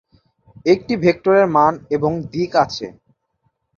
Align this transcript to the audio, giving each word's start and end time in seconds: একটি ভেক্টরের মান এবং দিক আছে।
একটি 0.65 0.93
ভেক্টরের 1.03 1.47
মান 1.55 1.73
এবং 1.89 2.11
দিক 2.31 2.51
আছে। 2.63 2.87